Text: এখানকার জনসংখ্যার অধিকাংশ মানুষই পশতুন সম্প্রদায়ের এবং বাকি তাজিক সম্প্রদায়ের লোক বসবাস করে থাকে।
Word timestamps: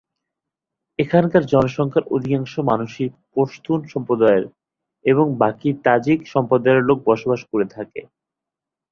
এখানকার 0.99 1.43
জনসংখ্যার 1.51 2.05
অধিকাংশ 2.15 2.53
মানুষই 2.69 3.05
পশতুন 3.33 3.79
সম্প্রদায়ের 3.93 4.45
এবং 5.05 5.25
বাকি 5.41 5.69
তাজিক 5.85 6.19
সম্প্রদায়ের 6.33 6.81
লোক 6.83 6.97
বসবাস 7.09 7.41
করে 7.51 7.65
থাকে। 7.75 8.01